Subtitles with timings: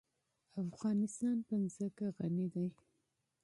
[0.65, 2.67] افغانستان په ځمکه غني دی.